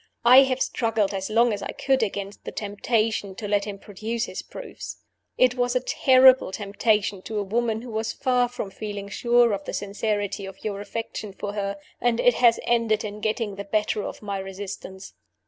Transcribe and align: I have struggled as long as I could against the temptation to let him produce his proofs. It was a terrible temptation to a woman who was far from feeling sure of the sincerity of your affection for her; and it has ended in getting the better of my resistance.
I 0.25 0.41
have 0.45 0.63
struggled 0.63 1.13
as 1.13 1.29
long 1.29 1.53
as 1.53 1.61
I 1.61 1.73
could 1.73 2.01
against 2.01 2.43
the 2.43 2.51
temptation 2.51 3.35
to 3.35 3.47
let 3.47 3.65
him 3.65 3.77
produce 3.77 4.25
his 4.25 4.41
proofs. 4.41 4.97
It 5.37 5.53
was 5.53 5.75
a 5.75 5.79
terrible 5.79 6.51
temptation 6.51 7.21
to 7.21 7.37
a 7.37 7.43
woman 7.43 7.83
who 7.83 7.91
was 7.91 8.11
far 8.11 8.47
from 8.49 8.71
feeling 8.71 9.09
sure 9.09 9.53
of 9.53 9.65
the 9.65 9.73
sincerity 9.73 10.47
of 10.47 10.63
your 10.65 10.81
affection 10.81 11.33
for 11.33 11.53
her; 11.53 11.77
and 11.99 12.19
it 12.19 12.33
has 12.33 12.59
ended 12.63 13.03
in 13.03 13.21
getting 13.21 13.57
the 13.57 13.63
better 13.63 14.01
of 14.01 14.23
my 14.23 14.39
resistance. 14.39 15.13